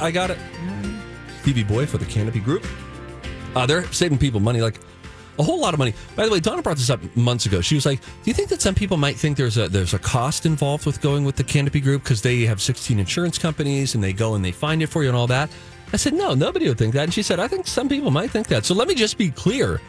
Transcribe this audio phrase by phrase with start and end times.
[0.00, 0.38] I got it.
[1.42, 2.66] Stevie Boy for the Canopy Group.
[3.54, 4.76] Uh, they're saving people money, like
[5.38, 5.94] a whole lot of money.
[6.14, 7.60] By the way, Donna brought this up months ago.
[7.60, 9.98] She was like, "Do you think that some people might think there's a there's a
[9.98, 14.04] cost involved with going with the Canopy Group because they have 16 insurance companies and
[14.04, 15.50] they go and they find it for you and all that?"
[15.92, 18.30] I said, "No, nobody would think that." And she said, "I think some people might
[18.30, 19.80] think that." So let me just be clear: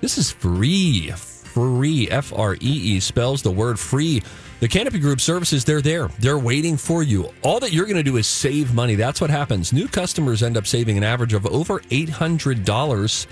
[0.00, 2.08] this is free, free.
[2.10, 4.22] F R E E spells the word free.
[4.60, 6.08] The Canopy Group services, they're there.
[6.18, 7.32] They're waiting for you.
[7.42, 8.96] All that you're going to do is save money.
[8.96, 9.72] That's what happens.
[9.72, 13.26] New customers end up saving an average of over $800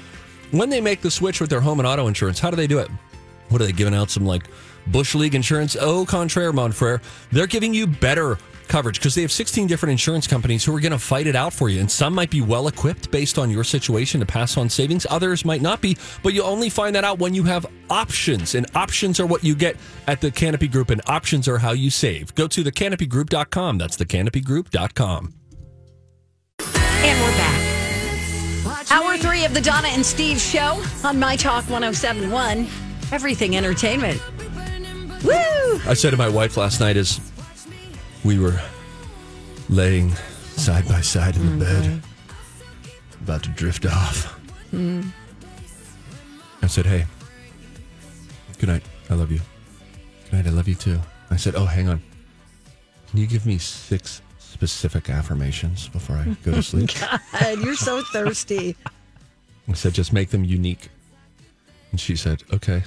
[0.53, 2.39] when they make the switch with their home and auto insurance.
[2.39, 2.89] How do they do it?
[3.49, 4.09] What are they giving out?
[4.09, 4.49] Some like
[4.87, 5.77] Bush League insurance?
[5.79, 7.03] Oh, contraire, mon frere.
[7.33, 8.39] They're giving you better
[8.69, 11.53] coverage because they have 16 different insurance companies who are going to fight it out
[11.53, 11.81] for you.
[11.81, 15.07] And some might be well equipped based on your situation to pass on savings.
[15.11, 18.55] Others might not be, but you only find that out when you have options.
[18.55, 21.91] And options are what you get at the Canopy Group, and options are how you
[21.91, 22.35] save.
[22.35, 23.79] Go to thecanopygroup.com.
[23.79, 25.35] That's thecanopygroup.com.
[26.59, 28.91] And we're back.
[28.91, 32.67] Hour three of the Donna and Steve show on My Talk 1071.
[33.13, 34.21] Everything entertainment.
[35.25, 35.81] Woo!
[35.87, 37.21] I said to my wife last night as
[38.27, 38.61] we were
[39.69, 40.13] laying
[40.57, 43.25] side by side in the bed, mm-hmm.
[43.25, 44.41] about to drift off.
[44.73, 45.07] Mm.
[46.61, 47.07] I said, Hey,
[48.59, 48.83] good night.
[49.09, 49.41] I love you.
[50.25, 50.47] Good night.
[50.49, 50.99] I love you too.
[51.31, 52.03] I said, Oh, hang on.
[53.09, 56.91] Can you give me six specific affirmations before I go to sleep?
[56.99, 58.77] God, you're so thirsty.
[59.69, 60.89] I said, just make them unique.
[61.91, 62.83] And she said, okay.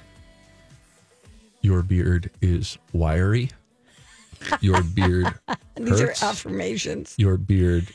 [1.62, 3.50] Your beard is wiry.
[4.62, 5.34] Your beard
[5.76, 6.24] These hurts.
[6.24, 7.16] are affirmations.
[7.18, 7.88] Your beard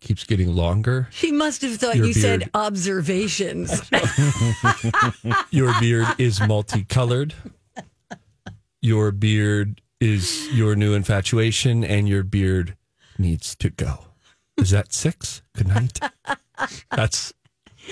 [0.00, 1.08] keeps getting longer.
[1.10, 3.82] She must have thought Your you said observations.
[5.50, 7.34] Your beard is multicolored.
[8.82, 12.76] Your beard is your new infatuation, and your beard
[13.18, 13.98] needs to go.
[14.56, 15.42] Is that six?
[15.54, 16.00] Good night.
[16.90, 17.34] That's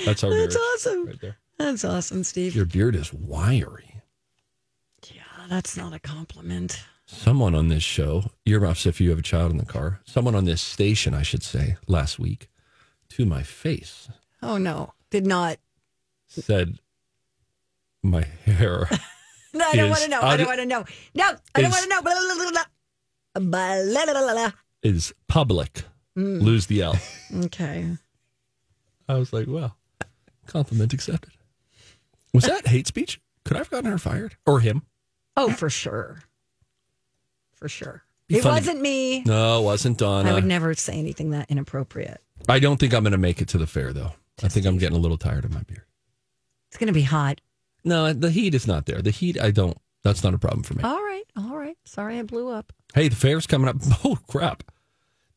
[0.07, 1.07] that's our That's awesome.
[1.07, 1.37] right there.
[1.59, 2.55] That's awesome, Steve.
[2.55, 4.01] Your beard is wiry.
[5.13, 6.83] yeah, that's not a compliment.
[7.11, 10.45] Someone on this show, earmuffs if you have a child in the car, someone on
[10.45, 12.51] this station, I should say, last week,
[13.11, 14.11] to my face,
[14.43, 14.93] Oh, no.
[15.11, 15.57] Did not.
[16.27, 16.79] said
[18.03, 18.89] my hair
[19.55, 20.21] No, I don't want to know.
[20.21, 20.85] I don't want to know.
[21.15, 22.03] No, I don't want to know.
[22.03, 22.51] Blah, blah, blah,
[24.05, 24.35] blah.
[24.35, 24.51] Blah,
[24.83, 25.85] is public.
[26.17, 26.43] Mm.
[26.43, 26.97] Lose the L.
[27.45, 27.97] Okay.
[29.09, 29.77] I was like, well,
[30.47, 31.33] compliment accepted.
[32.35, 33.19] Was that hate speech?
[33.47, 34.83] Could I have gotten her fired or him?
[35.37, 36.21] Oh, for sure.
[37.59, 38.03] For sure.
[38.29, 38.55] Be it funny.
[38.57, 39.23] wasn't me.
[39.25, 40.31] No, it wasn't Donna.
[40.31, 42.21] I would never say anything that inappropriate.
[42.49, 44.13] I don't think I'm going to make it to the fair, though.
[44.43, 45.85] I think I'm getting a little tired of my beard.
[46.69, 47.41] It's going to be hot.
[47.85, 49.01] No, the heat is not there.
[49.03, 49.77] The heat, I don't.
[50.05, 50.83] That's not a problem for me.
[50.85, 51.25] All right.
[51.37, 51.77] All right.
[51.85, 52.73] Sorry I blew up.
[52.95, 53.77] Hey, the fair's coming up.
[54.05, 54.63] Oh, crap.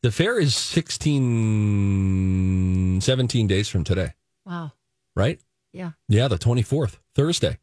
[0.03, 4.13] The fair is 16, 17 days from today,
[4.45, 4.71] Wow.
[5.15, 5.39] right?
[5.73, 5.91] Yeah.
[6.07, 7.57] Yeah, the 24th, Thursday.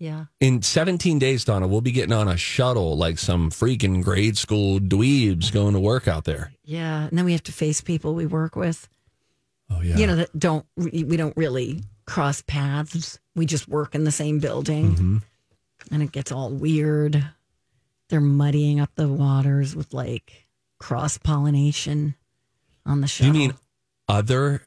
[0.00, 0.24] Yeah.
[0.40, 4.80] In 17 days, Donna, we'll be getting on a shuttle like some freaking grade school
[4.80, 6.52] dweebs going to work out there.
[6.64, 7.02] Yeah.
[7.06, 8.88] And then we have to face people we work with,
[9.68, 9.96] Oh, yeah.
[9.98, 13.20] you know, that don't, we don't really cross paths.
[13.36, 14.92] We just work in the same building.
[14.94, 15.16] Mm-hmm.
[15.92, 17.22] And it gets all weird.
[18.08, 20.46] They're muddying up the waters with like
[20.78, 22.14] cross pollination
[22.86, 23.24] on the show.
[23.26, 23.52] you mean
[24.08, 24.62] other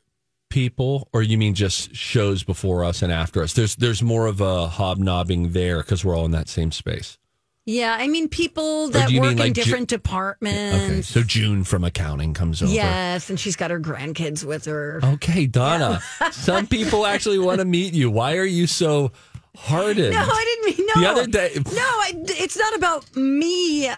[0.54, 3.54] people or you mean just shows before us and after us?
[3.54, 7.18] There's there's more of a hobnobbing there because we're all in that same space.
[7.66, 10.86] Yeah, I mean people that work in like, Ju- different departments.
[10.86, 12.72] Okay, so June from accounting comes over.
[12.72, 15.00] Yes, and she's got her grandkids with her.
[15.04, 16.02] Okay, Donna.
[16.32, 18.12] Some people actually want to meet you.
[18.12, 19.12] Why are you so
[19.56, 20.12] hardened?
[20.14, 21.02] No, I didn't mean no.
[21.02, 23.90] The other day, No, I, it's not about me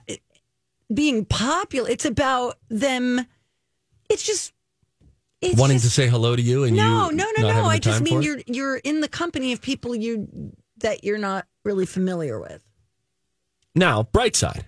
[0.94, 1.90] being popular.
[1.90, 3.26] It's about them.
[4.10, 4.54] It's just
[5.54, 7.66] wanting just, to say hello to you and no, you no, no, no.
[7.66, 11.86] I just mean you're you're in the company of people you that you're not really
[11.86, 12.64] familiar with.
[13.76, 14.66] Now, bright side.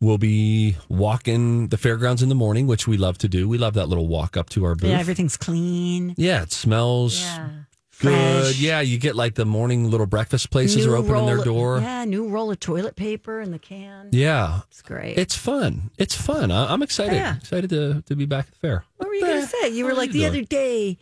[0.00, 3.48] We'll be walking the fairgrounds in the morning, which we love to do.
[3.48, 4.90] We love that little walk up to our booth.
[4.90, 6.14] Yeah, everything's clean.
[6.16, 7.48] Yeah, it smells Yeah.
[7.98, 8.44] Good.
[8.44, 8.58] fresh.
[8.60, 11.80] Yeah, you get like the morning little breakfast places New are opening their door.
[11.80, 14.08] Yeah, new roll of toilet paper in the can.
[14.12, 14.60] Yeah.
[14.70, 15.18] It's great.
[15.18, 15.90] It's fun.
[15.98, 16.50] It's fun.
[16.50, 17.14] I, I'm excited.
[17.16, 17.36] Yeah.
[17.36, 18.84] Excited to, to be back at the fair.
[18.96, 19.68] what were you going to say?
[19.70, 20.30] You were like the doing?
[20.30, 20.98] other day.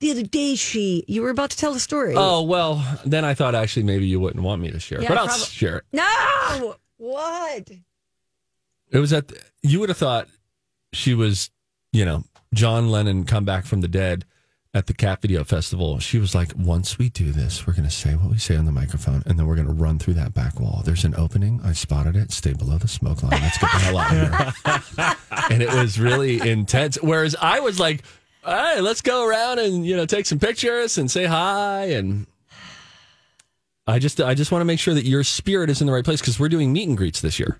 [0.00, 1.04] The other day, she.
[1.08, 2.14] You were about to tell the story.
[2.16, 5.16] Oh, well, then I thought actually maybe you wouldn't want me to share, Yeah, but
[5.18, 5.84] I'll prob- share it.
[5.92, 6.76] no!
[6.98, 7.70] What?
[8.90, 10.28] It was at, the, you would have thought
[10.92, 11.50] she was,
[11.92, 12.24] you know,
[12.54, 14.24] John Lennon come back from the dead
[14.76, 15.98] at the Cat Video Festival.
[16.00, 18.66] She was like, once we do this, we're going to say what we say on
[18.66, 20.82] the microphone, and then we're going to run through that back wall.
[20.84, 21.62] There's an opening.
[21.64, 22.30] I spotted it.
[22.30, 23.40] Stay below the smoke line.
[23.40, 24.56] Let's get the hell out of
[24.94, 25.16] here.
[25.50, 26.98] and it was really intense.
[27.00, 28.04] Whereas I was like,
[28.44, 31.86] all right, let's go around and, you know, take some pictures and say hi.
[31.86, 32.26] And
[33.86, 36.04] I just, I just want to make sure that your spirit is in the right
[36.04, 37.58] place because we're doing meet and greets this year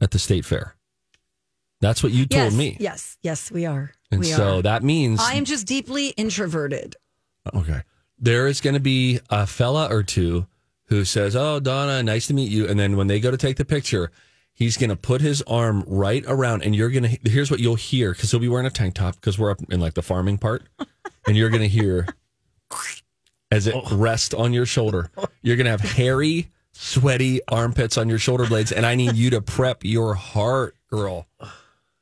[0.00, 0.74] at the state fair.
[1.80, 2.76] That's what you told yes, me.
[2.80, 3.92] Yes, yes, we are.
[4.10, 4.62] And we so are.
[4.62, 6.96] that means I am just deeply introverted.
[7.54, 7.82] okay.
[8.18, 10.46] There is going to be a fella or two
[10.86, 13.56] who says, "Oh, Donna, nice to meet you." And then when they go to take
[13.56, 14.10] the picture,
[14.52, 17.30] he's going to put his arm right around, and you're going to.
[17.30, 19.80] Here's what you'll hear because he'll be wearing a tank top because we're up in
[19.80, 20.64] like the farming part,
[21.26, 22.06] and you're going to hear
[23.50, 23.96] as it oh.
[23.96, 25.10] rests on your shoulder.
[25.42, 29.30] You're going to have hairy, sweaty armpits on your shoulder blades, and I need you
[29.30, 31.26] to prep your heart, girl.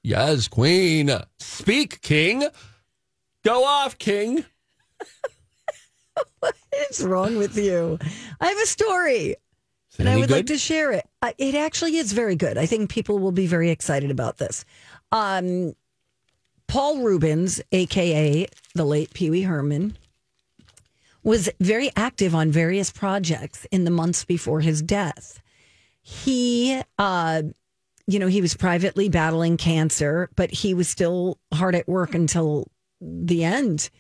[0.03, 1.11] Yes, Queen.
[1.39, 2.47] Speak, King.
[3.45, 4.45] Go off, King.
[6.41, 7.99] What's wrong with you?
[8.41, 9.37] I have a story.
[9.99, 11.05] And I would like to share it.
[11.23, 12.57] Uh, It actually is very good.
[12.57, 14.65] I think people will be very excited about this.
[15.11, 15.75] Um,
[16.69, 19.97] Paul Reubens, aka the late Pee Wee Herman,
[21.25, 25.41] was very active on various projects in the months before his death.
[26.01, 27.43] He, uh,
[28.09, 32.67] you know, he was privately battling cancer, but he was still hard at work until
[33.01, 33.91] the end.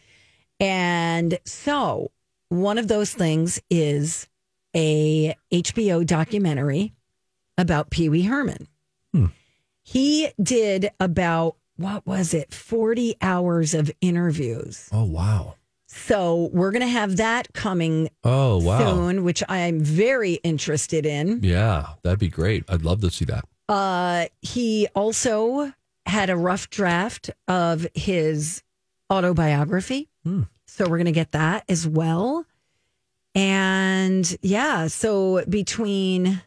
[0.59, 2.11] And so,
[2.49, 4.27] one of those things is
[4.75, 6.95] a HBO documentary
[7.59, 8.67] about Pee Wee Herman.
[9.13, 9.27] Hmm.
[9.83, 14.89] He did about what was it, 40 hours of interviews.
[14.91, 15.55] Oh wow.
[15.87, 18.79] So we're going to have that coming Oh wow.
[18.79, 21.41] soon, which I'm very interested in.
[21.43, 22.65] Yeah, that'd be great.
[22.69, 23.45] I'd love to see that.
[23.69, 25.73] Uh, he also
[26.07, 28.63] had a rough draft of his
[29.13, 30.09] autobiography.
[30.67, 32.45] So we're going to get that as well.
[33.35, 36.43] And yeah, so between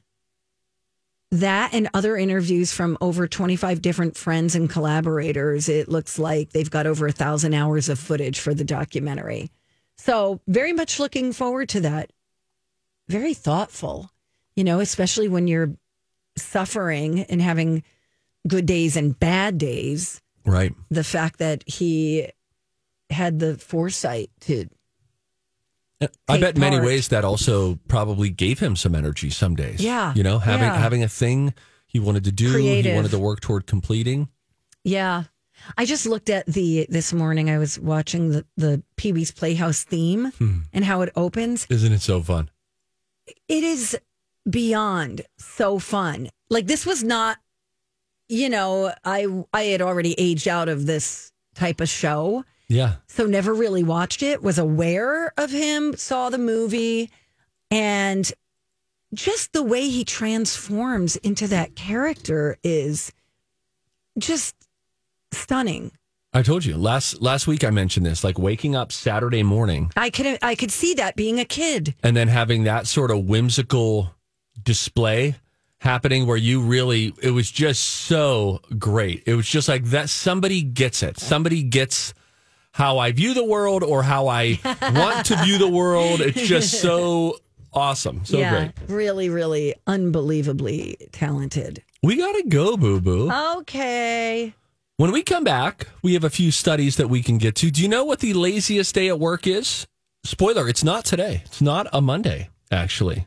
[1.31, 6.69] that and other interviews from over 25 different friends and collaborators, it looks like they've
[6.69, 9.49] got over a thousand hours of footage for the documentary.
[9.97, 12.11] So, very much looking forward to that.
[13.07, 14.09] Very thoughtful,
[14.55, 15.75] you know, especially when you're
[16.41, 17.83] suffering and having
[18.47, 20.21] good days and bad days.
[20.45, 20.73] Right.
[20.89, 22.29] The fact that he
[23.09, 24.67] had the foresight to
[26.27, 29.81] I bet in many ways that also probably gave him some energy some days.
[29.81, 30.77] Yeah, You know, having yeah.
[30.77, 31.53] having a thing
[31.85, 34.29] he wanted to do, he wanted to work toward completing.
[34.83, 35.25] Yeah.
[35.77, 37.49] I just looked at the this morning.
[37.51, 40.59] I was watching the the Pee Wee's Playhouse theme hmm.
[40.73, 41.67] and how it opens.
[41.69, 42.49] Isn't it so fun?
[43.47, 43.97] It is
[44.49, 46.29] beyond so fun.
[46.49, 47.37] Like this was not,
[48.29, 52.95] you know, I I had already aged out of this type of show, Yeah.
[53.07, 54.41] so never really watched it.
[54.41, 57.09] Was aware of him, saw the movie,
[57.69, 58.31] and
[59.13, 63.11] just the way he transforms into that character is
[64.17, 64.55] just
[65.31, 65.91] stunning.
[66.33, 70.09] I told you last last week I mentioned this, like waking up Saturday morning I
[70.09, 71.93] could I could see that being a kid.
[72.03, 74.15] and then having that sort of whimsical
[74.61, 75.35] display
[75.79, 79.23] happening where you really it was just so great.
[79.25, 81.19] It was just like that somebody gets it.
[81.19, 82.13] Somebody gets
[82.73, 84.59] how I view the world or how I
[84.93, 86.21] want to view the world.
[86.21, 87.37] It's just so
[87.73, 88.23] awesome.
[88.25, 88.89] So yeah, great.
[88.89, 91.83] really, really unbelievably talented.
[92.03, 93.31] We got to go, boo boo.
[93.31, 94.53] Okay.
[94.97, 97.71] When we come back, we have a few studies that we can get to.
[97.71, 99.87] Do you know what the laziest day at work is?
[100.23, 101.41] Spoiler, it's not today.
[101.45, 103.25] It's not a Monday, actually.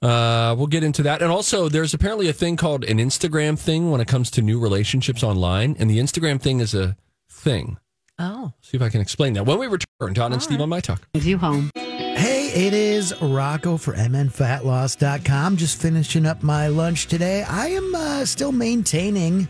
[0.00, 1.22] Uh, we'll get into that.
[1.22, 4.60] And also, there's apparently a thing called an Instagram thing when it comes to new
[4.60, 5.76] relationships online.
[5.78, 6.96] And the Instagram thing is a
[7.28, 7.78] thing.
[8.20, 9.44] Oh, See if I can explain that.
[9.46, 11.06] When we return, Don and Steve on My Talk.
[11.14, 11.70] you home.
[11.76, 15.56] Hey, it is Rocco for MNFatLoss.com.
[15.56, 17.44] Just finishing up my lunch today.
[17.44, 19.46] I am uh, still maintaining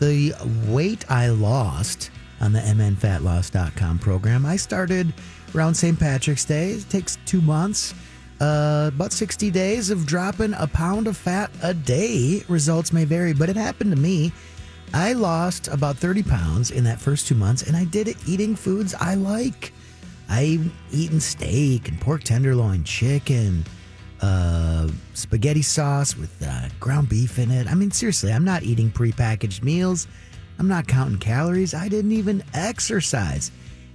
[0.00, 0.32] the
[0.66, 2.10] weight I lost
[2.40, 4.44] on the MNFatLoss.com program.
[4.46, 5.12] I started
[5.54, 5.96] around St.
[5.98, 6.72] Patrick's Day.
[6.72, 7.94] It takes two months.
[8.42, 12.42] Uh, about 60 days of dropping a pound of fat a day.
[12.48, 14.32] Results may vary, but it happened to me.
[14.92, 18.56] I lost about 30 pounds in that first two months, and I did it eating
[18.56, 19.72] foods I like.
[20.28, 23.64] I've eaten steak and pork tenderloin, chicken,
[24.20, 27.68] uh, spaghetti sauce with uh, ground beef in it.
[27.70, 30.08] I mean, seriously, I'm not eating prepackaged meals.
[30.58, 31.74] I'm not counting calories.
[31.74, 33.52] I didn't even exercise.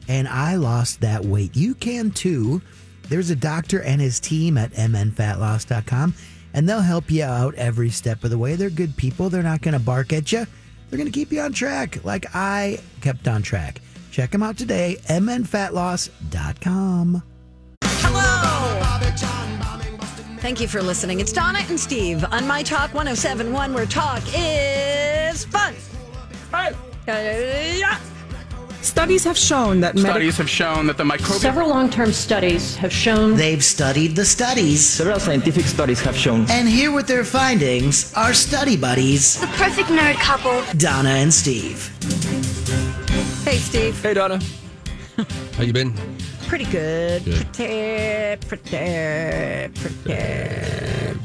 [0.08, 1.54] And I lost that weight.
[1.54, 2.62] You can too.
[3.10, 6.14] There's a doctor and his team at mnfatloss.com,
[6.54, 8.56] and they'll help you out every step of the way.
[8.56, 9.30] They're good people.
[9.30, 10.46] They're not going to bark at you.
[10.90, 13.82] They're going to keep you on track like I kept on track.
[14.12, 17.24] Check them out today, mnfatloss.com.
[17.84, 18.84] Hello.
[20.40, 21.20] Thank you for listening.
[21.20, 25.74] It's Donna and Steve on My Talk 1071, where talk is fun.
[26.54, 26.72] Uh,
[27.08, 28.00] yeah.
[28.88, 32.76] Studies have shown that medic- Studies have shown that the microbial Several long term studies
[32.78, 34.80] have shown They've studied the studies.
[34.86, 39.90] Several scientific studies have shown And here with their findings are study buddies, The perfect
[39.90, 40.64] nerd couple.
[40.80, 41.92] Donna and Steve.
[43.44, 44.02] Hey, Steve.
[44.02, 44.40] Hey, Donna.
[45.58, 45.94] How you been?
[46.48, 47.26] Pretty good.
[47.26, 47.46] Good.
[47.54, 51.20] Pretty, pretty, pretty, pretty good.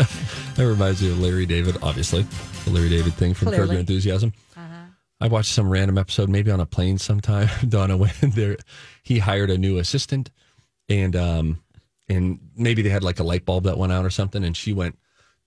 [0.56, 2.26] That reminds me of Larry David, obviously.
[2.64, 4.32] The Larry David thing from Curb Your Enthusiasm.
[5.20, 7.48] I watched some random episode, maybe on a plane sometime.
[7.68, 8.56] Donna when there,
[9.02, 10.30] he hired a new assistant,
[10.88, 11.62] and um,
[12.08, 14.72] and maybe they had like a light bulb that went out or something, and she
[14.72, 14.98] went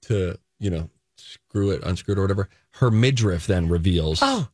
[0.03, 2.49] to you know screw it, unscrew it or whatever.
[2.71, 4.19] Her midriff then reveals.
[4.21, 4.47] Oh.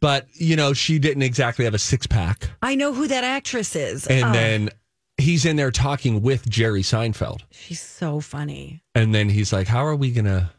[0.00, 3.76] but you know she didn't exactly have a six pack, I know who that actress
[3.76, 4.06] is.
[4.06, 4.70] and Oh, then
[5.18, 7.42] he's in there talking with Jerry Seinfeld.
[7.50, 8.82] she's so funny.
[8.96, 10.50] And then he's like, How are we going to,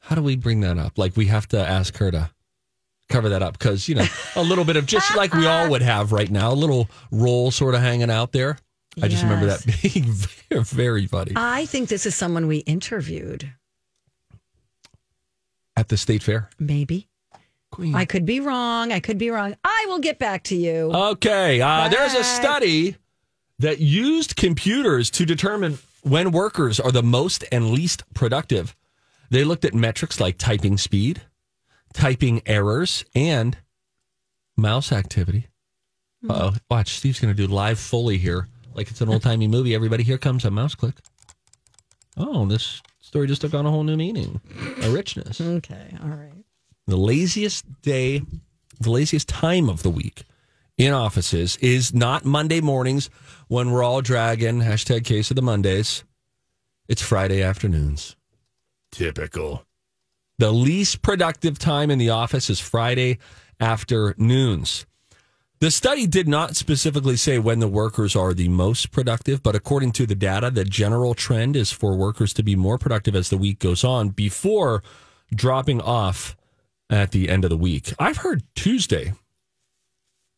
[0.00, 0.98] how do we bring that up?
[0.98, 2.30] Like, we have to ask her to
[3.08, 5.82] cover that up because, you know, a little bit of just like we all would
[5.82, 8.58] have right now, a little roll sort of hanging out there.
[9.00, 13.52] I just remember that being very, very funny I think this is someone we interviewed.
[15.76, 16.50] at the state fair.
[16.58, 17.08] Maybe.
[17.70, 17.94] Queen.
[17.94, 18.92] I could be wrong.
[18.92, 19.54] I could be wrong.
[19.62, 20.90] I will get back to you.
[20.92, 21.60] Okay.
[21.60, 22.96] Uh, there's a study
[23.58, 28.74] that used computers to determine when workers are the most and least productive.
[29.30, 31.20] They looked at metrics like typing speed,
[31.92, 33.56] typing errors, and
[34.56, 35.46] mouse activity.
[36.28, 36.94] Oh, watch.
[36.94, 39.74] Steve's going to do live Foley here, like it's an old timey movie.
[39.74, 40.96] Everybody, here comes a mouse click.
[42.16, 44.40] Oh, this story just took on a whole new meaning,
[44.82, 45.96] a richness Okay.
[46.02, 46.32] All right.
[46.86, 48.22] the laziest day,
[48.80, 50.24] the laziest time of the week
[50.76, 53.08] in offices is not Monday mornings
[53.46, 56.02] when we're all dragging hashtag case of the Mondays.
[56.88, 58.16] It's Friday afternoons.
[58.90, 59.64] Typical.
[60.38, 63.18] The least productive time in the office is Friday
[63.60, 64.86] afternoons.
[65.60, 69.90] The study did not specifically say when the workers are the most productive, but according
[69.92, 73.36] to the data, the general trend is for workers to be more productive as the
[73.36, 74.84] week goes on before
[75.34, 76.36] dropping off
[76.88, 77.92] at the end of the week.
[77.98, 79.14] I've heard Tuesday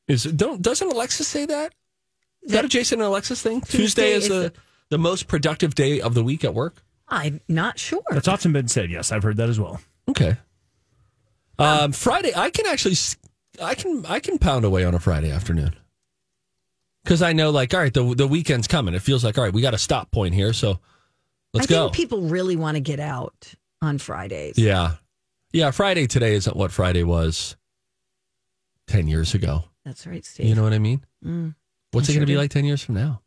[0.09, 1.75] is don't doesn't Alexis say that?
[2.43, 3.61] Is that a Jason and Alexis thing?
[3.61, 4.53] Tuesday, Tuesday is, is the, the-
[4.89, 6.83] the most productive day of the week at work.
[7.07, 8.03] I'm not sure.
[8.11, 8.91] That's often been said.
[8.91, 9.81] Yes, I've heard that as well.
[10.11, 10.37] Okay.
[11.59, 12.97] Um, Friday, I can actually,
[13.63, 15.77] I can, I can pound away on a Friday afternoon
[17.05, 18.95] because I know, like, all right, the the weekend's coming.
[18.95, 20.79] It feels like, all right, we got a stop point here, so
[21.53, 21.83] let's I go.
[21.85, 24.57] think people really want to get out on Fridays.
[24.59, 24.95] yeah,
[25.53, 25.71] yeah.
[25.71, 27.57] Friday today isn't what Friday was
[28.87, 29.65] ten years ago.
[29.85, 30.47] That's right, Steve.
[30.47, 31.05] You know what I mean?
[31.25, 31.55] Mm,
[31.93, 32.39] What's I it sure going to be do.
[32.39, 33.21] like ten years from now?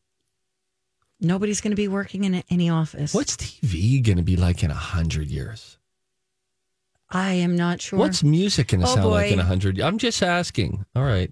[1.19, 3.13] nobody's going to be working in any office.
[3.13, 5.77] What's TV going to be like in a hundred years?
[7.13, 7.99] I am not sure.
[7.99, 9.79] What's music going to Oh, sound like in a hundred?
[9.79, 10.83] I'm just asking.
[10.95, 11.31] All right.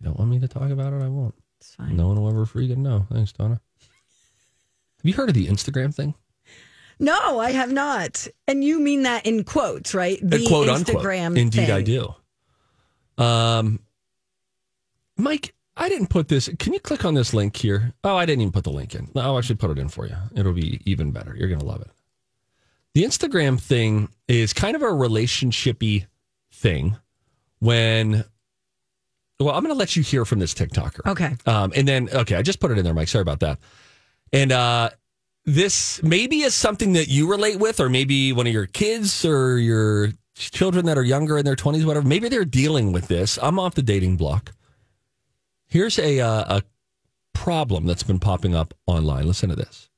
[0.00, 1.02] You don't want me to talk about it?
[1.02, 1.34] I won't.
[1.60, 1.96] It's fine.
[1.96, 3.06] No one will ever freaking know.
[3.12, 3.60] Thanks, Donna.
[3.80, 6.14] Have you heard of the Instagram thing?
[6.98, 8.26] No, I have not.
[8.48, 10.16] And you mean that in quotes, right?
[10.22, 11.26] Uh, The quote Instagram.
[11.26, 11.36] unquote.
[11.38, 12.14] Indeed, I do.
[13.18, 13.80] Um,
[15.18, 16.48] Mike, I didn't put this.
[16.58, 17.92] Can you click on this link here?
[18.02, 19.10] Oh, I didn't even put the link in.
[19.14, 20.16] No, I'll actually put it in for you.
[20.34, 21.36] It'll be even better.
[21.36, 21.90] You're going to love it.
[22.96, 26.06] The Instagram thing is kind of a relationshipy
[26.50, 26.96] thing
[27.58, 28.24] when.
[29.38, 31.10] Well, I'm going to let you hear from this TikToker.
[31.10, 31.36] Okay.
[31.44, 33.08] Um, and then, okay, I just put it in there, Mike.
[33.08, 33.58] Sorry about that.
[34.32, 34.88] And uh,
[35.44, 39.58] this maybe is something that you relate with, or maybe one of your kids or
[39.58, 42.08] your children that are younger in their 20s, whatever.
[42.08, 43.38] Maybe they're dealing with this.
[43.42, 44.54] I'm off the dating block.
[45.66, 46.62] Here's a, uh, a
[47.34, 49.26] problem that's been popping up online.
[49.26, 49.90] Listen to this.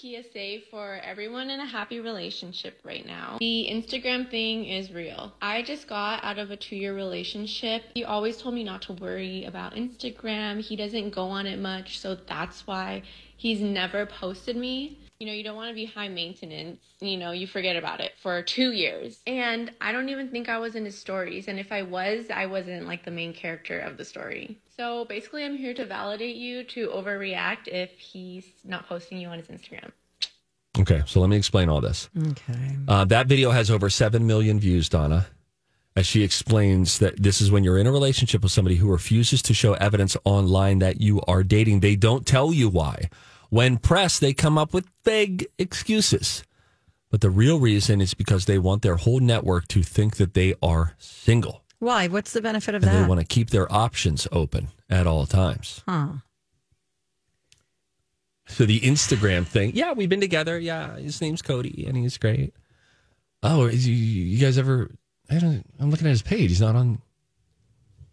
[0.00, 3.36] PSA for everyone in a happy relationship right now.
[3.40, 5.32] The Instagram thing is real.
[5.42, 7.82] I just got out of a two year relationship.
[7.94, 10.60] He always told me not to worry about Instagram.
[10.60, 13.02] He doesn't go on it much, so that's why
[13.36, 14.98] he's never posted me.
[15.20, 16.80] You know, you don't want to be high maintenance.
[17.00, 19.20] You know, you forget about it for two years.
[19.26, 21.48] And I don't even think I was in his stories.
[21.48, 24.58] And if I was, I wasn't like the main character of the story.
[24.76, 29.38] So basically, I'm here to validate you to overreact if he's not posting you on
[29.38, 29.90] his Instagram.
[30.78, 32.08] Okay, so let me explain all this.
[32.16, 32.76] Okay.
[32.86, 35.26] Uh, that video has over 7 million views, Donna,
[35.96, 39.42] as she explains that this is when you're in a relationship with somebody who refuses
[39.42, 41.80] to show evidence online that you are dating.
[41.80, 43.10] They don't tell you why.
[43.50, 46.44] When pressed, they come up with vague excuses.
[47.10, 50.54] But the real reason is because they want their whole network to think that they
[50.62, 51.64] are single.
[51.78, 52.08] Why?
[52.08, 55.82] What's the benefit of And they want to keep their options open at all times.
[55.88, 56.08] huh.
[58.50, 60.58] So the Instagram thing, yeah, we've been together.
[60.58, 62.54] Yeah, his name's Cody, and he's great.
[63.42, 64.90] Oh, is you, you guys ever?
[65.30, 65.64] I don't.
[65.78, 66.48] I'm looking at his page.
[66.48, 67.02] He's not on.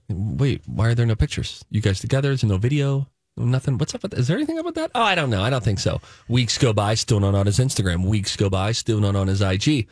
[0.10, 1.63] Wait, why are there no pictures?
[1.70, 2.27] You guys together?
[2.30, 3.08] There's no video.
[3.38, 3.77] Nothing.
[3.77, 4.13] What's up with?
[4.13, 4.92] Is there anything up with that?
[4.96, 5.42] Oh, I don't know.
[5.42, 6.00] I don't think so.
[6.30, 8.06] Weeks go by, still not on his Instagram.
[8.06, 9.88] Weeks go by, still not on his IG.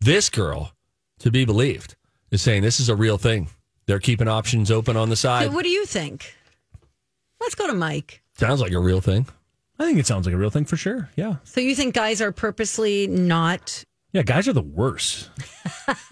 [0.00, 0.72] This girl,
[1.18, 1.96] to be believed,
[2.30, 3.48] is saying this is a real thing.
[3.86, 5.52] They're keeping options open on the So side.
[5.54, 6.34] what do you think?
[7.40, 8.22] Let's go to Mike.
[8.38, 9.26] Sounds like a real thing.
[9.78, 11.10] I think it sounds like a real thing for sure.
[11.16, 11.36] Yeah.
[11.44, 13.84] So you think guys are purposely not?
[14.12, 15.28] Yeah, guys are the worst.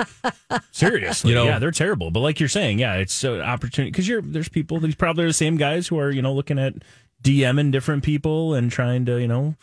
[0.72, 2.10] Seriously, You know- yeah, they're terrible.
[2.10, 5.28] But like you're saying, yeah, it's an opportunity because you're there's people these probably are
[5.28, 6.74] the same guys who are you know looking at
[7.22, 9.54] DMing different people and trying to you know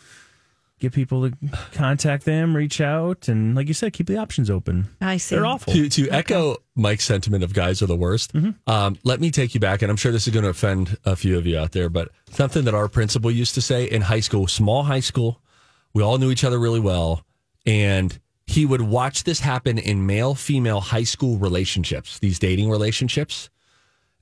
[0.80, 1.36] get people to
[1.72, 4.88] contact them, reach out, and like you said, keep the options open.
[5.00, 5.36] I see.
[5.36, 5.72] They're awful.
[5.72, 8.32] To to echo Mike's sentiment of guys are the worst,
[8.66, 11.14] um, let me take you back, and I'm sure this is going to offend a
[11.14, 14.20] few of you out there, but something that our principal used to say in high
[14.20, 15.40] school, small high school,
[15.94, 17.24] we all knew each other really well,
[17.66, 18.18] and
[18.52, 23.48] he would watch this happen in male female high school relationships, these dating relationships,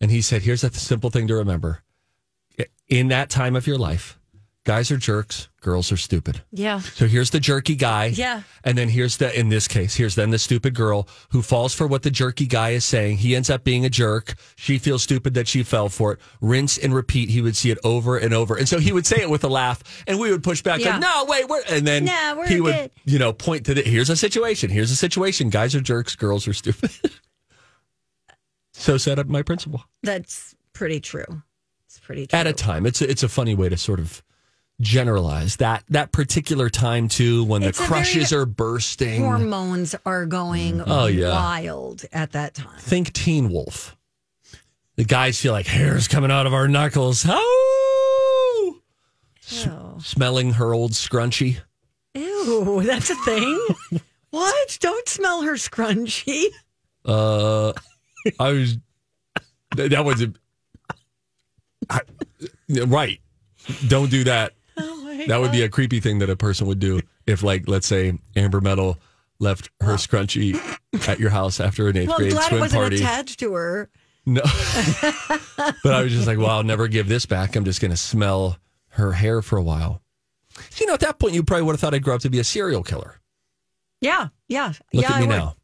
[0.00, 1.82] and he said, "Here's a simple thing to remember:
[2.88, 4.19] in that time of your life,
[4.64, 6.80] guys are jerks, girls are stupid." Yeah.
[6.80, 8.06] So here's the jerky guy.
[8.06, 8.42] Yeah.
[8.64, 11.86] And then here's the, in this case, here's then the stupid girl who falls for
[11.86, 13.18] what the jerky guy is saying.
[13.18, 14.34] He ends up being a jerk.
[14.56, 16.20] She feels stupid that she fell for it.
[16.40, 17.28] Rinse and repeat.
[17.30, 18.56] He would see it over and over.
[18.56, 20.92] And so he would say it with a laugh and we would push back Yeah.
[20.92, 24.10] like, no, wait, we're, and then we're he would, you know, point to the, here's
[24.10, 24.70] a situation.
[24.70, 25.48] Here's a situation.
[25.50, 26.14] Guys are jerks.
[26.16, 26.90] Girls are stupid.
[28.72, 31.42] so set up my principle That's pretty true.
[31.86, 32.38] It's pretty true.
[32.38, 32.86] at a time.
[32.86, 34.22] It's a, it's a funny way to sort of
[34.80, 39.20] generalize that, that particular time too, when It's the crushes very are bursting.
[39.22, 41.30] Hormones are going Oh, yeah.
[41.30, 42.78] wild at that time.
[42.78, 43.96] think Teen Wolf.
[44.96, 47.24] The guys feel like hair's coming out of our knuckles.
[47.28, 48.80] Oh!
[49.46, 49.68] S-
[50.04, 51.58] smelling her old scrunchie.
[52.14, 53.66] Ew, that's a thing.
[54.30, 54.78] what?
[54.80, 56.46] Don't smell her scrunchie.
[57.04, 57.72] Uh,
[58.38, 58.76] I was.
[59.76, 60.32] That, that was a.
[61.88, 62.00] I-
[62.86, 63.20] right.
[63.88, 64.52] Don't do that.
[65.28, 68.18] That would be a creepy thing that a person would do if, like, let's say
[68.36, 68.98] Amber Metal
[69.38, 70.58] left her scrunchie
[71.08, 72.96] at your house after an eighth Well, grade glad it swim wasn't party.
[72.96, 73.90] attached to her.
[74.26, 74.42] No.
[75.82, 77.56] but I was just like, well, I'll never give this back.
[77.56, 78.58] I'm just going to smell
[78.90, 80.02] her hair for a while.
[80.78, 82.38] You know, at that point, you probably would have thought I'd grow up to be
[82.38, 83.20] a serial killer.
[84.00, 84.72] Yeah, yeah.
[84.92, 85.36] Look yeah, at me I would.
[85.36, 85.54] now.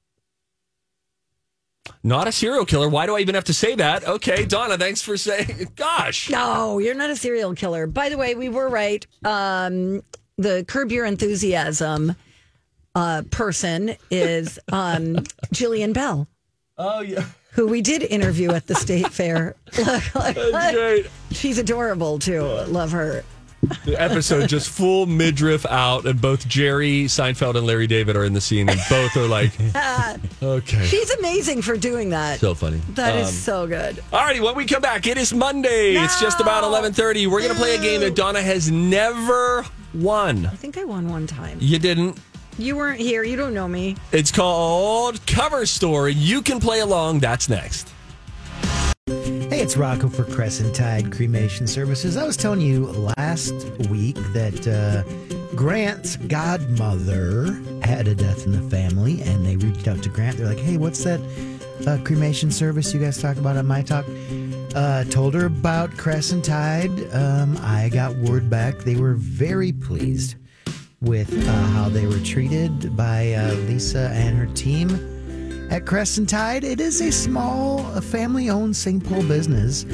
[2.06, 2.88] Not a serial killer.
[2.88, 4.06] Why do I even have to say that?
[4.06, 5.72] Okay, Donna, thanks for saying.
[5.74, 6.30] Gosh.
[6.30, 7.88] No, you're not a serial killer.
[7.88, 9.04] By the way, we were right.
[9.24, 10.02] Um,
[10.38, 12.14] the Curb Your Enthusiasm
[12.94, 15.16] uh, person is um,
[15.52, 16.28] Jillian Bell,
[16.78, 17.24] Oh, yeah.
[17.50, 19.56] who we did interview at the state fair.
[19.72, 21.06] That's great.
[21.32, 22.42] She's adorable too.
[22.68, 23.24] Love her.
[23.84, 28.32] The episode just full midriff out, and both Jerry Seinfeld and Larry David are in
[28.32, 29.50] the scene, and both are like,
[30.42, 30.84] okay.
[30.86, 32.38] She's amazing for doing that.
[32.38, 32.80] So funny.
[32.90, 33.96] That is Um, so good.
[34.12, 35.96] Alrighty, when we come back, it is Monday.
[35.96, 36.68] It's just about No.
[36.68, 37.26] eleven thirty.
[37.26, 39.64] We're gonna play a game that Donna has never
[39.94, 40.46] won.
[40.46, 41.58] I think I won one time.
[41.60, 42.18] You didn't.
[42.58, 43.24] You weren't here.
[43.24, 43.96] You don't know me.
[44.12, 46.12] It's called Cover Story.
[46.12, 47.18] You can play along.
[47.20, 47.92] That's next.
[49.66, 52.16] It's Rocco for Crescent Tide Cremation Services.
[52.16, 53.52] I was telling you last
[53.90, 55.02] week that uh,
[55.56, 57.52] Grant's godmother
[57.82, 60.36] had a death in the family, and they reached out to Grant.
[60.36, 61.18] They're like, "Hey, what's that
[61.84, 64.04] uh, cremation service you guys talk about on my talk?"
[64.76, 67.12] Uh, told her about Crescent Tide.
[67.12, 70.36] Um, I got word back; they were very pleased
[71.00, 75.15] with uh, how they were treated by uh, Lisa and her team
[75.70, 76.64] at Crescent Tide.
[76.64, 79.04] It is a small, family owned St.
[79.04, 79.84] Paul business,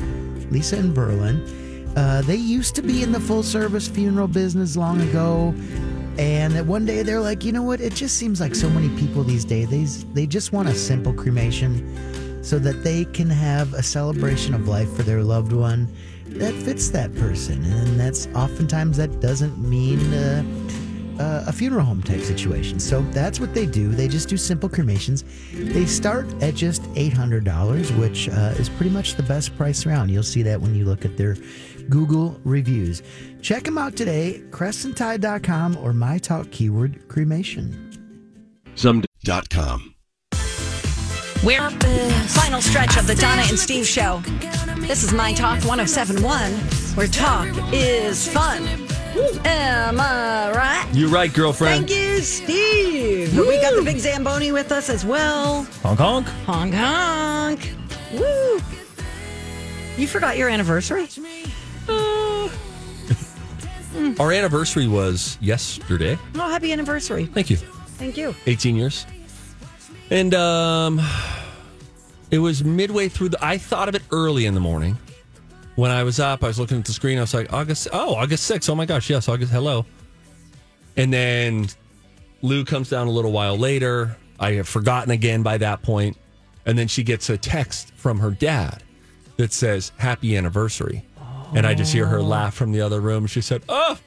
[0.51, 1.43] Lisa and Berlin.
[1.97, 5.55] Uh, they used to be in the full service funeral business long ago.
[6.19, 7.81] And that one day they're like, you know what?
[7.81, 11.13] It just seems like so many people these days, they, they just want a simple
[11.13, 15.89] cremation so that they can have a celebration of life for their loved one
[16.39, 20.43] that fits that person, and that's oftentimes that doesn't mean uh,
[21.21, 22.81] uh, a funeral home type situation.
[22.81, 23.89] So that's what they do.
[23.89, 25.25] They just do simple cremations.
[25.53, 29.87] They start at just eight hundred dollars, which uh, is pretty much the best price
[29.87, 30.11] around.
[30.11, 31.37] You'll see that when you look at their
[31.89, 33.03] Google reviews.
[33.41, 37.91] Check them out today, crescenttide.com or my talk keyword cremation.
[38.75, 39.95] Some.com.
[41.45, 44.23] We're the final stretch of the Donna and Steve show.
[44.87, 46.53] This is My Talk 1071,
[46.95, 48.82] where talk is fun.
[49.45, 50.89] Am I right?
[50.93, 51.89] You're right, girlfriend.
[51.89, 53.37] Thank you, Steve.
[53.37, 55.65] We got the big Zamboni with us as well.
[55.83, 56.27] Honk honk.
[56.47, 57.75] Honk honk.
[58.15, 58.61] Woo.
[59.97, 61.09] You forgot your anniversary?
[64.19, 66.19] Our anniversary was yesterday.
[66.35, 67.27] Oh, happy anniversary.
[67.27, 67.57] Thank you.
[67.57, 68.35] Thank you.
[68.47, 69.07] 18 years.
[70.11, 71.01] And um
[72.31, 74.97] it was midway through the I thought of it early in the morning.
[75.75, 78.15] When I was up, I was looking at the screen, I was like, August oh,
[78.15, 78.69] August 6th.
[78.69, 79.87] Oh my gosh, yes, August hello.
[80.97, 81.69] And then
[82.43, 84.17] Lu comes down a little while later.
[84.39, 86.17] I have forgotten again by that point.
[86.67, 88.83] And then she gets a text from her dad
[89.37, 91.05] that says, Happy anniversary.
[91.55, 92.23] And I just hear her oh.
[92.23, 93.27] laugh from the other room.
[93.27, 93.99] She said, Oh,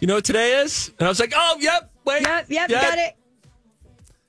[0.00, 0.92] you know what today is?
[0.98, 2.22] And I was like, Oh, yep, wait.
[2.22, 2.82] Yep, yep, yep.
[2.82, 3.14] got it.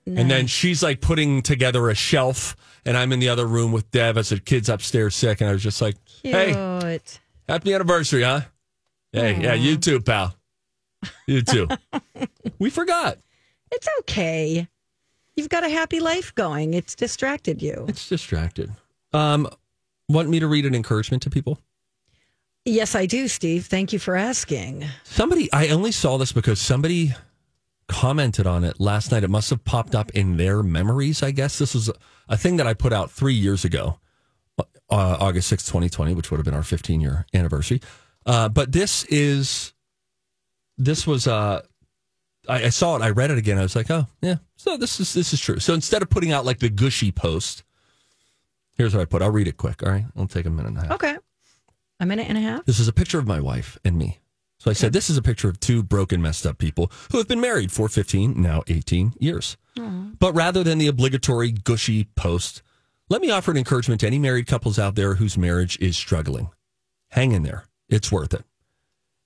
[0.05, 3.89] And then she's like putting together a shelf, and I'm in the other room with
[3.91, 5.41] Deb as the kid's upstairs sick.
[5.41, 7.19] And I was just like, Hey, Cute.
[7.47, 8.41] happy anniversary, huh?
[9.11, 10.35] Hey, yeah, you too, pal.
[11.27, 11.67] You too.
[12.59, 13.17] we forgot.
[13.71, 14.67] It's okay.
[15.35, 16.73] You've got a happy life going.
[16.73, 17.85] It's distracted you.
[17.87, 18.71] It's distracted.
[19.13, 19.47] Um,
[20.09, 21.59] want me to read an encouragement to people?
[22.65, 23.65] Yes, I do, Steve.
[23.65, 24.85] Thank you for asking.
[25.03, 27.13] Somebody, I only saw this because somebody
[27.87, 29.23] commented on it last night.
[29.23, 31.57] It must have popped up in their memories, I guess.
[31.57, 31.89] This was
[32.29, 33.99] a, thing that I put out three years ago,
[34.57, 37.81] uh, August sixth, 2020, which would have been our 15 year anniversary.
[38.25, 39.73] Uh, but this is,
[40.77, 41.61] this was, uh,
[42.47, 43.57] I, I saw it, I read it again.
[43.57, 44.35] I was like, oh, yeah.
[44.55, 45.59] So this is, this is true.
[45.59, 47.63] So instead of putting out like the gushy post,
[48.73, 49.21] here's what I put.
[49.21, 49.83] I'll read it quick.
[49.83, 50.05] All right.
[50.15, 50.91] It'll take a minute and a half.
[50.91, 51.17] Okay.
[51.99, 52.65] A minute and a half?
[52.65, 54.19] This is a picture of my wife and me.
[54.59, 57.27] So I said, this is a picture of two broken, messed up people who have
[57.29, 59.55] been married for 15, now 18 years.
[60.19, 62.61] But rather than the obligatory gushy post,
[63.09, 66.49] let me offer an encouragement to any married couples out there whose marriage is struggling.
[67.11, 67.63] Hang in there.
[67.87, 68.43] It's worth it.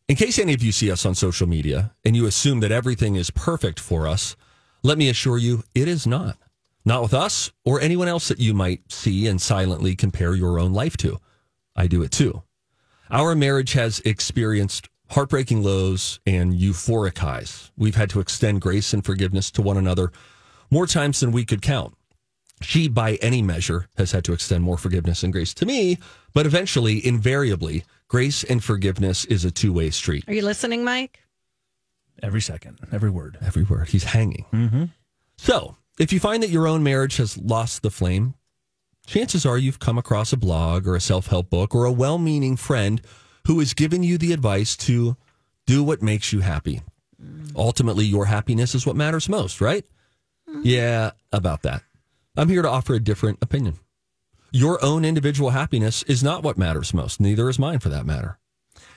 [0.08, 3.16] In case any of you see us on social media and you assume that everything
[3.16, 4.36] is perfect for us,
[4.84, 6.38] let me assure you it is not.
[6.86, 10.74] Not with us or anyone else that you might see and silently compare your own
[10.74, 11.20] life to.
[11.76, 12.44] I do it too.
[13.10, 17.72] Our marriage has experienced heartbreaking lows and euphoric highs.
[17.78, 20.12] We've had to extend grace and forgiveness to one another
[20.72, 21.96] more times than we could count.
[22.62, 25.98] She, by any measure, has had to extend more forgiveness and grace to me,
[26.34, 30.24] but eventually, invariably, grace and forgiveness is a two way street.
[30.28, 31.20] Are you listening, Mike?
[32.22, 33.38] Every second, every word.
[33.42, 33.90] Every word.
[33.90, 34.46] He's hanging.
[34.54, 34.86] Mm-hmm.
[35.38, 38.36] So, if you find that your own marriage has lost the flame,
[39.06, 42.18] chances are you've come across a blog or a self help book or a well
[42.18, 43.02] meaning friend
[43.46, 45.18] who has given you the advice to
[45.66, 46.82] do what makes you happy.
[47.56, 49.86] Ultimately, your happiness is what matters most, right?
[50.62, 51.84] Yeah, about that.
[52.36, 53.80] I'm here to offer a different opinion.
[54.52, 58.40] Your own individual happiness is not what matters most, neither is mine for that matter.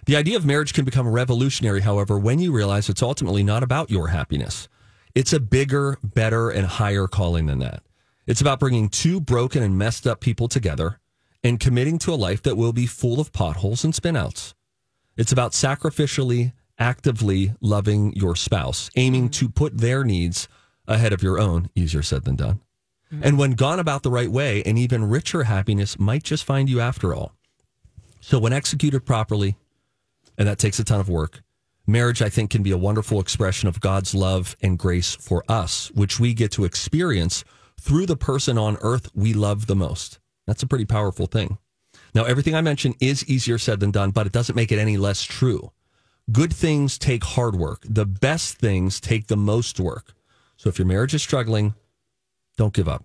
[0.06, 3.90] The idea of marriage can become revolutionary, however, when you realize it's ultimately not about
[3.90, 4.68] your happiness.
[5.14, 7.82] It's a bigger, better, and higher calling than that.
[8.26, 10.98] It's about bringing two broken and messed up people together
[11.46, 14.52] and committing to a life that will be full of potholes and spinouts.
[15.16, 19.46] It's about sacrificially, actively loving your spouse, aiming mm-hmm.
[19.46, 20.48] to put their needs
[20.88, 21.70] ahead of your own.
[21.74, 22.60] Easier said than done.
[23.12, 23.22] Mm-hmm.
[23.24, 26.80] And when gone about the right way, an even richer happiness might just find you
[26.80, 27.32] after all.
[28.20, 29.56] So, when executed properly,
[30.36, 31.42] and that takes a ton of work,
[31.86, 35.92] marriage, I think, can be a wonderful expression of God's love and grace for us,
[35.94, 37.44] which we get to experience
[37.80, 40.18] through the person on earth we love the most.
[40.46, 41.58] That's a pretty powerful thing.
[42.14, 44.96] Now, everything I mentioned is easier said than done, but it doesn't make it any
[44.96, 45.72] less true.
[46.32, 47.82] Good things take hard work.
[47.88, 50.14] The best things take the most work.
[50.56, 51.74] So if your marriage is struggling,
[52.56, 53.04] don't give up.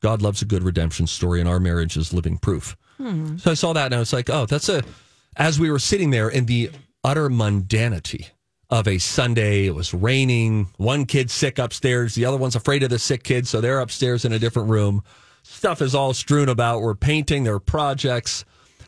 [0.00, 2.76] God loves a good redemption story, and our marriage is living proof.
[2.98, 3.38] Hmm.
[3.38, 4.82] So I saw that and I was like, oh, that's a,
[5.36, 6.70] as we were sitting there in the
[7.02, 8.28] utter mundanity
[8.70, 12.90] of a Sunday, it was raining, one kid's sick upstairs, the other one's afraid of
[12.90, 15.02] the sick kid, so they're upstairs in a different room.
[15.46, 16.80] Stuff is all strewn about.
[16.80, 18.44] We're painting, there are projects.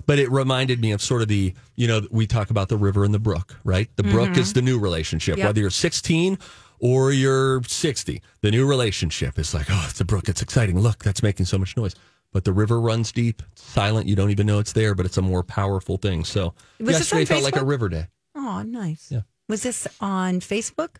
[0.06, 3.04] But it reminded me of sort of the, you know, we talk about the river
[3.04, 3.88] and the brook, right?
[3.96, 4.54] The brook is mm-hmm.
[4.54, 5.36] the new relationship.
[5.36, 5.46] Yep.
[5.46, 6.38] Whether you're 16
[6.78, 10.28] or you're 60, the new relationship is like, oh, it's a brook.
[10.28, 10.78] It's exciting.
[10.78, 11.94] Look, that's making so much noise.
[12.32, 14.06] but the river runs deep, silent.
[14.06, 16.24] You don't even know it's there, but it's a more powerful thing.
[16.24, 18.06] So Was yesterday felt like a river day.
[18.34, 19.10] Oh, nice.
[19.10, 19.22] Yeah.
[19.48, 20.96] Was this on Facebook?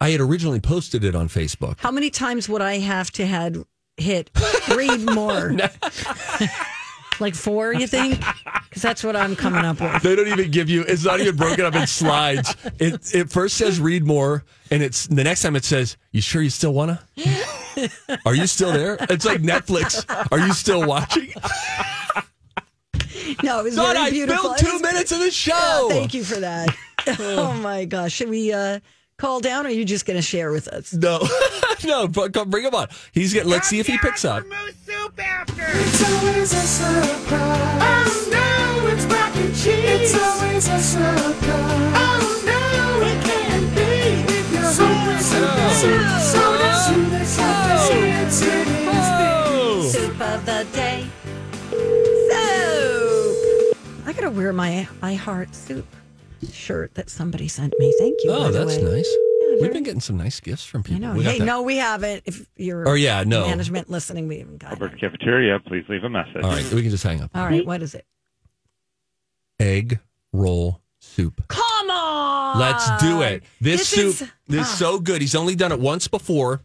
[0.00, 1.80] I had originally posted it on Facebook.
[1.80, 3.64] How many times would I have to had
[4.00, 4.30] hit
[4.74, 5.54] read more?
[7.20, 8.18] like four, you think?
[8.68, 10.02] Because that's what I'm coming up with.
[10.02, 10.82] They don't even give you.
[10.82, 12.54] It's not even broken up in slides.
[12.78, 16.40] It it first says read more, and it's the next time it says, "You sure
[16.42, 17.00] you still wanna?
[18.26, 20.04] Are you still there?" It's like Netflix.
[20.32, 21.32] Are you still watching?
[23.42, 24.42] No, it was God, very I beautiful.
[24.54, 25.88] filled two was- minutes of the show.
[25.88, 26.68] Yeah, thank you for that.
[27.20, 28.12] oh my gosh.
[28.12, 28.80] Should we uh,
[29.20, 30.92] call down or are you just going to share with us?
[30.94, 31.20] No,
[31.84, 32.88] no, but come bring him on.
[33.12, 33.50] He's getting.
[33.50, 34.44] Let's see if he picks up.
[34.48, 34.88] It's
[36.10, 37.82] always a surprise.
[37.82, 39.84] Oh no, it's mac and cheese.
[39.84, 41.94] It's always a surprise.
[41.96, 44.34] Oh no, it can't be.
[44.56, 45.80] It's always a surprise.
[45.80, 49.92] So does Soda Yes, it is.
[49.92, 51.06] Soup of the day.
[52.30, 53.76] Soup.
[54.06, 55.86] I got to wear my I Heart Soup
[56.52, 57.94] shirt that somebody sent me.
[57.98, 58.30] Thank you.
[58.30, 58.82] Oh, that's way.
[58.82, 59.08] nice.
[59.08, 61.00] very- We've been getting some nice gifts from I people.
[61.00, 61.14] know.
[61.14, 62.22] We got Hey, that- no, we haven't.
[62.24, 63.46] If you're Oh, yeah, no.
[63.48, 65.00] management listening, we haven't got it.
[65.00, 66.42] Cafeteria, please leave a message.
[66.42, 67.30] All right, we can just hang up.
[67.34, 68.06] All right, what is it?
[69.58, 69.98] Egg
[70.32, 71.42] roll soup.
[71.48, 72.58] Come on.
[72.60, 73.42] Let's do it.
[73.60, 74.64] This, soup is- is ah.
[74.64, 75.20] so good.
[75.20, 76.60] He's only done it once before.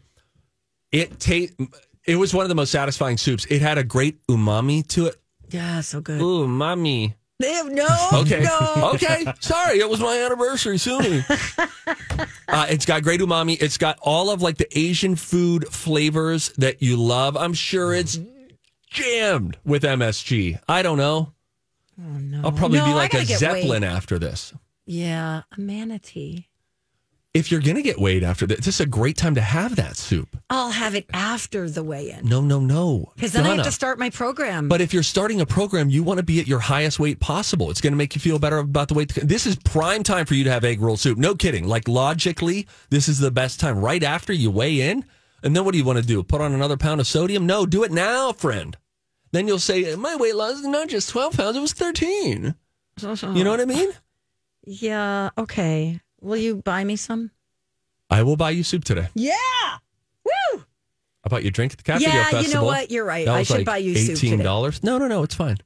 [0.92, 1.64] It ta-
[2.06, 3.46] It was one of the most satisfying soups.
[3.50, 5.16] It had a great umami to it.
[5.50, 6.20] Yeah, so good.
[6.20, 7.14] Umami.
[7.38, 8.40] Ew, No, Okay.
[8.42, 8.90] no.
[8.94, 9.24] okay.
[9.40, 11.22] Sorry, it was my anniversary soon.
[12.48, 13.60] uh, it's got great umami.
[13.60, 17.36] It's got all of like the Asian food flavors that you love.
[17.36, 18.18] I'm sure it's
[18.90, 20.58] jammed with MSG.
[20.68, 21.34] I don't know.
[21.98, 22.42] Oh, no.
[22.44, 23.90] I'll probably No, be like a zeppelin weighed.
[23.90, 24.54] after this.
[24.86, 26.46] Yeah, a manatee.
[27.36, 29.96] If you're gonna get weighed after this, this is a great time to have that
[29.96, 30.28] soup.
[30.48, 33.12] I'll have it after the weigh-in No, no, no.
[33.14, 34.68] because then I have to start my program.
[34.68, 37.70] But if you're starting a program, you want to be at your highest weight possible.
[37.70, 39.12] It's going to make you feel better about the weight.
[39.14, 41.18] This is prime time for you to have egg roll soup.
[41.18, 41.66] No kidding.
[41.68, 45.04] Like logically, this is the best time right after you weigh in.
[45.42, 46.22] And then what do you want to do?
[46.22, 47.44] Put on another pound of sodium?
[47.44, 48.76] No, do it now, friend.
[49.32, 52.54] Then you'll say, my weight loss is not just 12 pounds, it was 13.
[53.02, 53.90] You know what I mean?
[54.64, 56.00] yeah, okay.
[56.26, 57.30] Will you buy me some?
[58.10, 59.06] I will buy you soup today.
[59.14, 59.32] Yeah.
[60.24, 60.64] Woo!
[61.24, 62.90] I bought you a drink at the Cat Yeah, Video you know what?
[62.90, 63.26] You're right.
[63.26, 64.42] That I should like buy you soup today.
[64.42, 64.82] $18.
[64.82, 65.58] No, no, no, it's fine.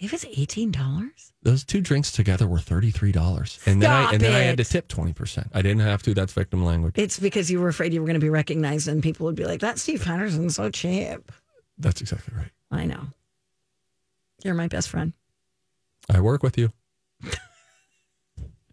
[0.00, 1.32] It was eighteen dollars.
[1.42, 4.64] Those two drinks together were thirty-three dollars, and then I and then I had to
[4.64, 5.48] tip twenty percent.
[5.52, 6.14] I didn't have to.
[6.14, 6.94] That's victim language.
[6.96, 9.44] It's because you were afraid you were going to be recognized and people would be
[9.44, 11.32] like, "That Steve Patterson's so cheap."
[11.78, 12.50] That's exactly right.
[12.70, 13.08] I know.
[14.44, 15.14] You're my best friend.
[16.08, 16.72] I work with you.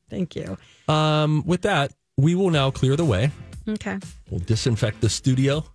[0.09, 0.57] Thank you.
[0.87, 3.31] Um, with that, we will now clear the way.
[3.67, 3.97] Okay.
[4.29, 5.65] We'll disinfect the studio.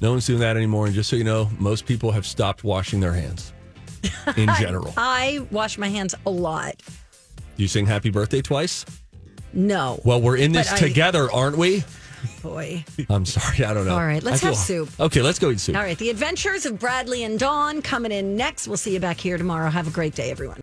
[0.00, 0.86] No one's doing that anymore.
[0.86, 3.52] And just so you know, most people have stopped washing their hands
[4.36, 4.92] in general.
[4.96, 6.76] I wash my hands a lot.
[7.56, 8.84] Do you sing happy birthday twice?
[9.52, 11.84] No, Well, we're in this But I- together, aren't we?
[12.42, 12.84] boy.
[13.08, 13.64] I'm sorry.
[13.64, 13.94] I don't know.
[13.94, 14.88] All right, let's I have soup.
[15.00, 15.74] Okay, let's go eat soup.
[15.76, 15.96] All right.
[15.98, 18.68] The Adventures of Bradley and Dawn coming in next.
[18.68, 19.70] We'll see you back here tomorrow.
[19.70, 20.58] Have a great day, everyone.